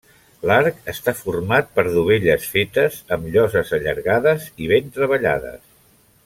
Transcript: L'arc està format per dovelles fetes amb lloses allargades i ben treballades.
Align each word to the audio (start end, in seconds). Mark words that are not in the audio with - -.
L'arc 0.51 0.79
està 0.93 1.11
format 1.19 1.69
per 1.75 1.83
dovelles 1.97 2.47
fetes 2.55 2.97
amb 3.17 3.29
lloses 3.37 3.75
allargades 3.79 4.49
i 4.65 4.71
ben 4.73 4.91
treballades. 4.99 5.63